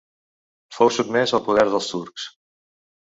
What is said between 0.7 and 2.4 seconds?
Fou sotmès al poder dels turcs.